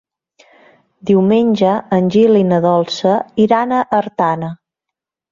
Diumenge 1.09 1.73
en 1.97 2.07
Gil 2.15 2.39
i 2.39 2.47
na 2.51 2.59
Dolça 2.63 3.11
iran 3.43 3.75
a 3.81 3.83
Artana. 3.99 4.49